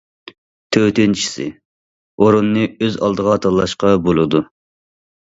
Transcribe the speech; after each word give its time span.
تۆتىنچىسى: 0.75 1.43
ئورۇننى 2.25 2.63
ئۆز 2.85 2.97
ئالدىغا 3.03 3.35
تاللاشقا 3.43 3.93
بولىدۇ. 4.07 4.41